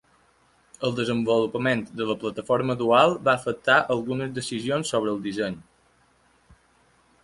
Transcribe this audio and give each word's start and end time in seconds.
El 0.87 0.95
desenvolupament 0.99 1.83
de 2.01 2.07
la 2.13 2.17
plataforma 2.25 2.77
dual 2.81 3.15
va 3.29 3.37
afectar 3.41 3.79
algunes 3.99 4.35
decisions 4.41 4.97
sobre 4.97 5.17
el 5.17 5.25
disseny. 5.31 5.65